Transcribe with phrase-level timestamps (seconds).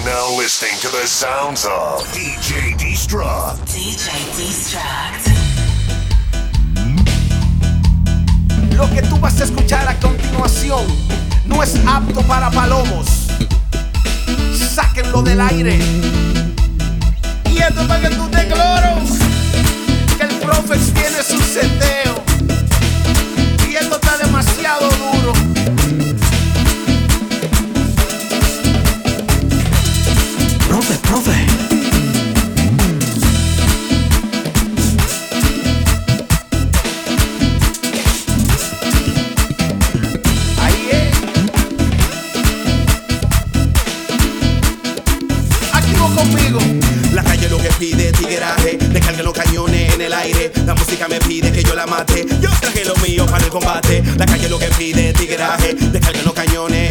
[0.00, 3.58] are now listening to the sounds of DJ Destruct.
[3.66, 5.28] DJ Destruct.
[8.76, 10.86] Lo que tú vas a escuchar a continuación
[11.46, 13.28] no es apto para palomos.
[14.74, 15.78] Sáquenlo del aire.
[17.50, 18.96] Y esto para que tú te cloro.
[20.16, 22.14] Que el Profex tiene su seteo.
[23.68, 25.49] Y esto está demasiado duro.
[47.60, 50.52] Que pide tigueraje, descarguen los cañones en el aire.
[50.64, 52.26] La música me pide que yo la mate.
[52.40, 54.02] Yo traje lo mío para el combate.
[54.16, 56.89] La calle lo que pide tigueraje, descarguen los cañones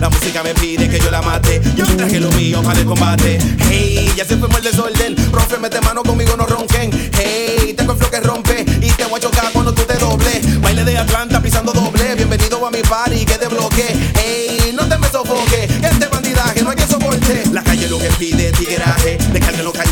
[0.00, 1.60] La música me pide que yo la mate.
[1.76, 3.38] Yo traje lo mío para el combate.
[3.70, 5.14] Hey, ya se fue el desorden.
[5.30, 6.90] Profe, mete mano conmigo, no ronquen.
[7.12, 10.60] Hey, tengo el flow que rompe y te voy a chocar cuando tú te dobles.
[10.60, 12.14] Baile de Atlanta pisando doble.
[12.14, 13.86] Bienvenido a mi party que te bloque.
[14.16, 15.64] Hey, no te me sofoque.
[15.64, 17.44] Este bandidaje no hay que soporte.
[17.52, 19.83] La calle lo que pide tigueraje, en el aire.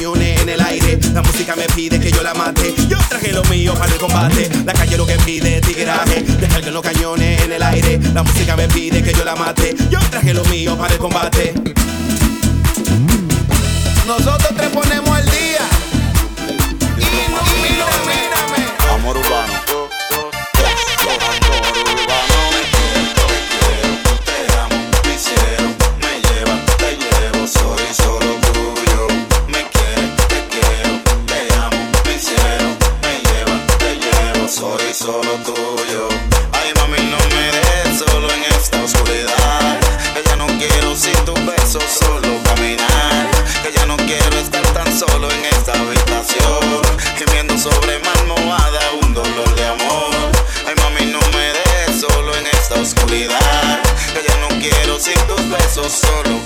[1.13, 2.75] La música me pide que yo la mate.
[2.89, 4.49] Yo traje lo mío para el combate.
[4.65, 8.01] La calle lo que pide tigueraje, descarguen los cañones en el aire.
[8.15, 9.75] La música me pide que yo la mate.
[9.91, 11.72] Yo traje lo mío para el combate.
[55.53, 56.42] Besos solo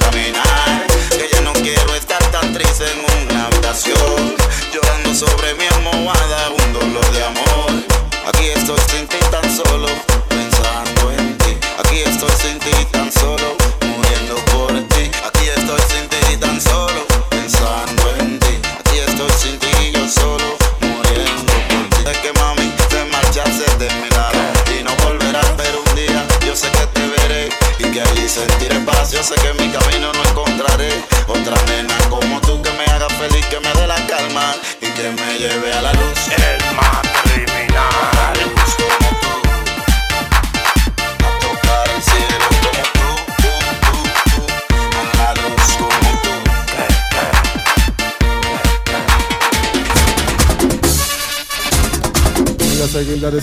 [53.27, 53.43] You are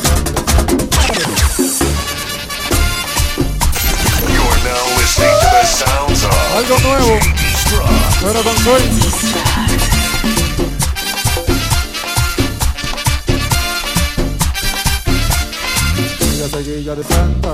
[4.64, 7.20] now listening to the sounds of Algo nuevo,
[8.22, 8.84] pero con soy.
[16.22, 17.54] Ella seguilla de Santa.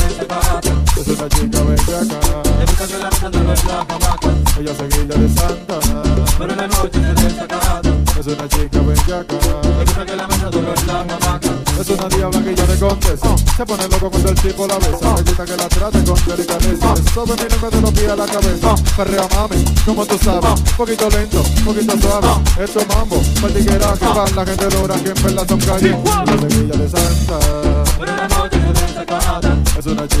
[0.97, 2.19] Es una chica bellaca.
[4.59, 5.79] Ella seguilla de Santa.
[8.19, 9.35] Es una chica bellaca.
[11.79, 13.19] Es una diablanguilla de condes.
[13.57, 15.11] Se pone loco cuando el tipo la besa.
[15.11, 16.93] Necesita que la trate con delicadeza.
[16.93, 18.75] De mí no me de los pies a la cabeza.
[18.95, 20.61] Perrea mami, como tú sabes.
[20.77, 22.27] Poquito lento, poquito suave.
[22.63, 25.95] Esto es mambo, partiguera que va la gente logra que en verdad son calles.
[26.05, 27.39] La seguilla de Santa.
[29.79, 30.20] Es una chica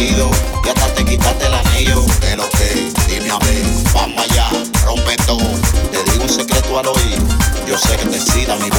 [0.00, 2.02] y hasta te quitaste el anillo.
[2.20, 4.48] De lo que, dime a ver, vamos allá,
[4.84, 5.44] rompe todo.
[5.90, 7.22] Te digo un secreto al oído,
[7.66, 8.70] yo sé que te sida mi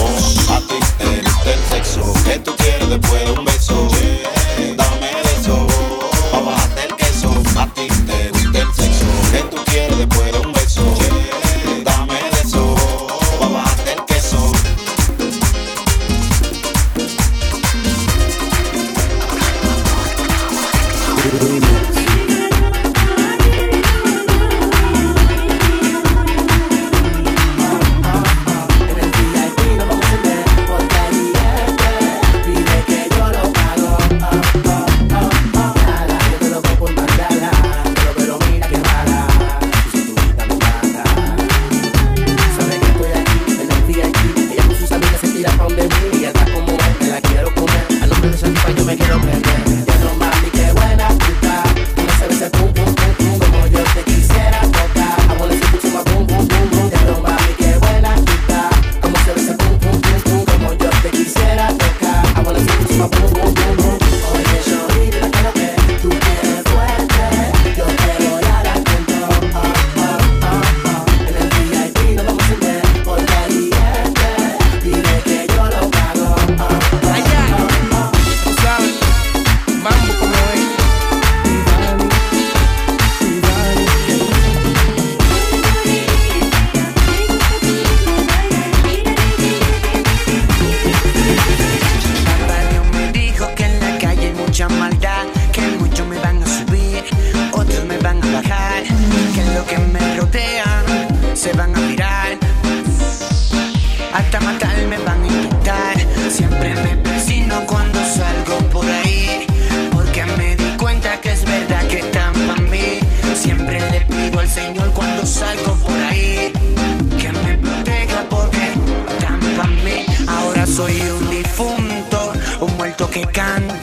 [123.25, 123.75] canta.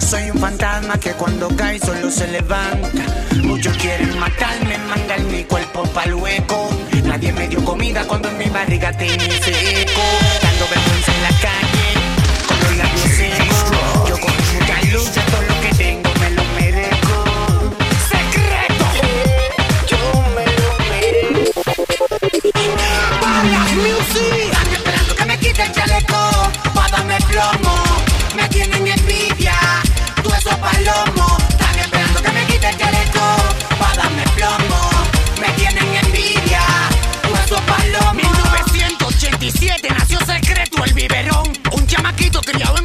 [0.00, 3.02] Soy un fantasma que cuando cae solo se levanta.
[3.42, 6.70] Muchos quieren matarme, mandar mi cuerpo pa'l hueco.
[7.04, 10.02] Nadie me dio comida cuando en mi barriga tenía seco.
[10.42, 11.94] Dando vergüenza en la calle,
[12.48, 14.08] con los labios secos.
[14.08, 17.24] Yo con mucha lucha todo lo que tengo me lo merezco.
[18.08, 18.86] ¡Secreto!
[19.86, 19.98] Yo
[20.34, 21.62] me lo merezco.
[23.20, 24.56] ¡Balas Music!
[24.58, 26.50] Ando esperando que me quite el chaleco.
[26.74, 27.83] Pa' darme plomo.
[40.64, 41.52] completo el biberón.
[41.72, 42.83] Un chamaquito criado en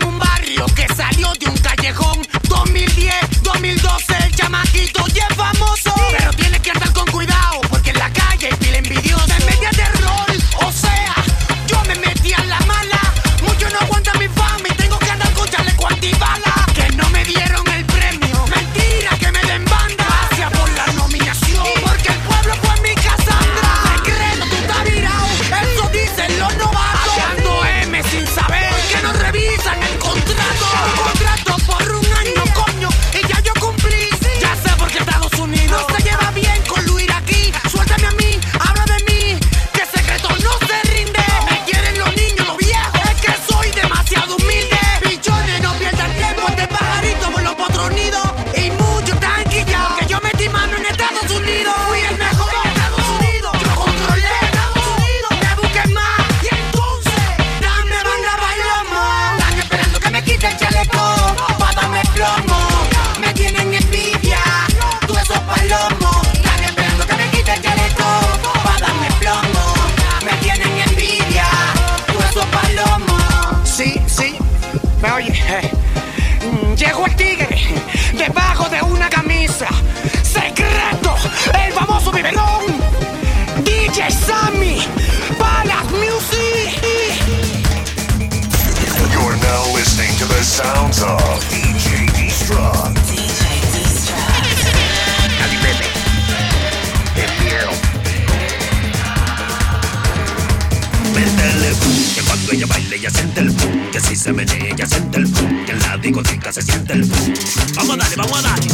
[104.20, 105.66] se menea, ella siente el boom.
[105.66, 107.34] Que en la discoteca se siente el boom.
[107.76, 108.68] Vamos a darle, vamos a darle.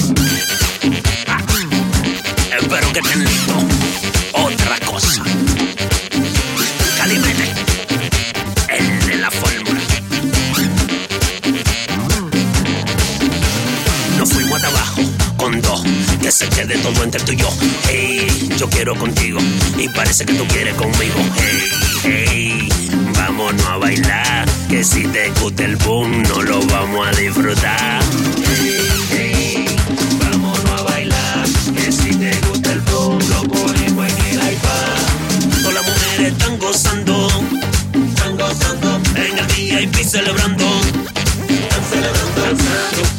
[1.28, 1.38] Ah,
[2.60, 3.64] espero que estén listos.
[4.34, 5.24] Otra cosa.
[6.98, 7.54] Calibrete.
[8.70, 9.82] El de la fórmula.
[14.18, 15.02] Nos fuimos hasta abajo
[15.38, 15.84] con dos
[16.22, 17.50] que se quede todo entre tú y yo.
[17.88, 19.40] Hey, yo quiero contigo
[19.78, 21.20] y parece que tú quieres conmigo.
[21.38, 24.46] Hey, hey vámonos a bailar.
[24.70, 28.03] Que si te gusta el boom, no lo vamos a disfrutar.
[28.46, 28.77] Hey,
[29.10, 29.65] hey,
[30.20, 31.46] vámonos a bailar.
[31.75, 35.62] Que si te gusta el boom, lo ponemos en el iPad.
[35.62, 37.27] Todas las mujeres están gozando,
[38.10, 39.01] están gozando.
[39.15, 40.65] En el día y celebrando,
[41.50, 42.46] están celebrando.
[42.46, 43.14] Están celebrando.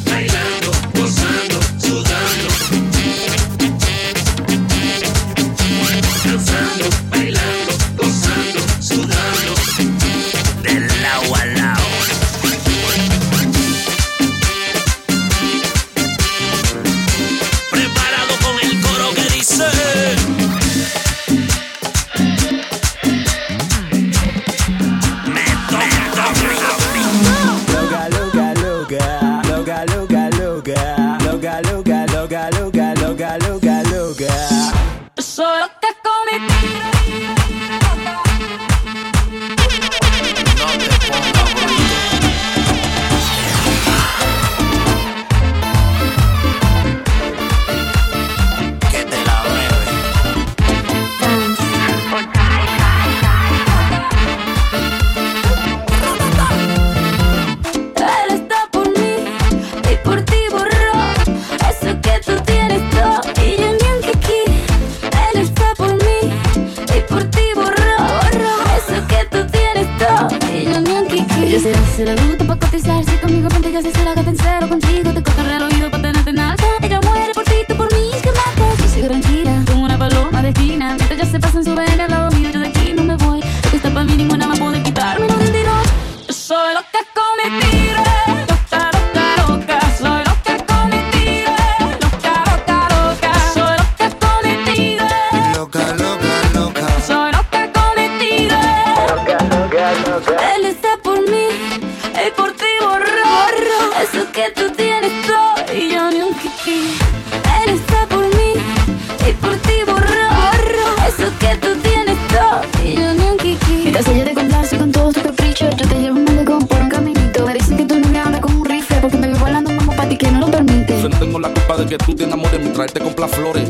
[123.17, 123.66] sopla flores.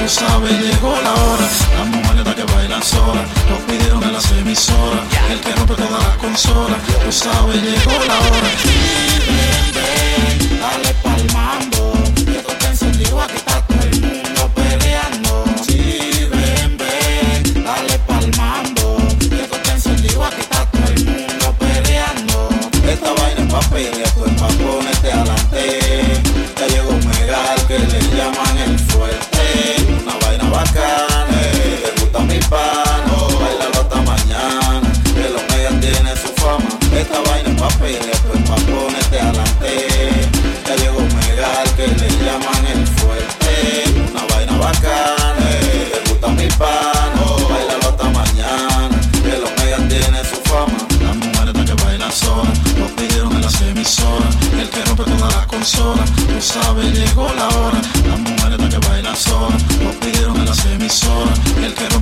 [0.00, 1.48] Tú sabes, llegó la hora.
[1.78, 5.00] Las mujeres que bailan solas, los pidieron en las emisoras.
[5.30, 6.78] El que rompe todas las consolas.
[7.04, 8.48] Tú sabes, llegó la hora.
[8.64, 11.92] Y ven, ven, dale palmando.
[12.14, 15.44] Que tú te encendido aquí está todo el mundo peleando.
[15.66, 18.98] Sí, ven, ven, dale palmando.
[19.18, 22.48] Que tú te encendido aquí está todo el mundo peleando.
[22.88, 24.03] Esta vaina es papel.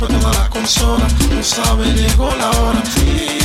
[0.07, 1.07] pero nada consola.
[1.35, 2.83] No sabe, llegó la hora.
[2.87, 3.42] Sí.